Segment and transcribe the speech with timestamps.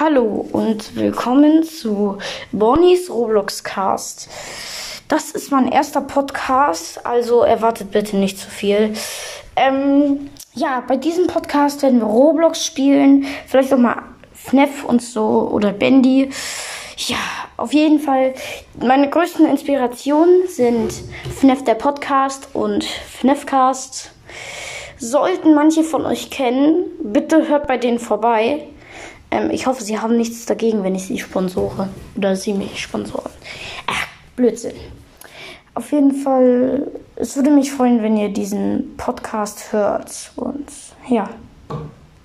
[0.00, 2.18] Hallo und willkommen zu
[2.52, 4.28] Bonnies Roblox Cast.
[5.08, 8.94] Das ist mein erster Podcast, also erwartet bitte nicht zu viel.
[9.56, 15.50] Ähm, ja, bei diesem Podcast werden wir Roblox spielen, vielleicht auch mal FNAF und so
[15.50, 16.30] oder Bendy.
[16.96, 17.16] Ja,
[17.56, 18.34] auf jeden Fall.
[18.80, 20.92] Meine größten Inspirationen sind
[21.40, 24.12] FNAF der Podcast und FNAFcast.
[24.96, 28.68] Sollten manche von euch kennen, bitte hört bei denen vorbei.
[29.30, 31.88] Ähm, ich hoffe, sie haben nichts dagegen, wenn ich sie sponsore.
[32.16, 33.30] Oder sie mich sponsoren.
[33.86, 34.76] Ach, Blödsinn.
[35.74, 40.32] Auf jeden Fall, es würde mich freuen, wenn ihr diesen Podcast hört.
[40.36, 40.68] Und
[41.08, 41.28] ja.